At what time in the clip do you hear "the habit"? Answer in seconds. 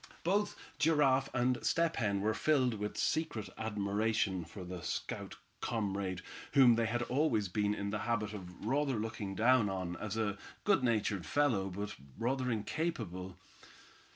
7.91-8.33